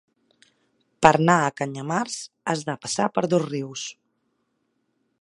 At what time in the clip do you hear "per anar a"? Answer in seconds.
1.07-1.51